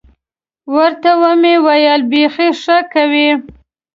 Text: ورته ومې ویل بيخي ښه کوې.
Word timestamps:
ورته 0.73 1.11
ومې 1.21 1.55
ویل 1.65 2.01
بيخي 2.11 2.49
ښه 2.61 2.77
کوې. 2.93 3.29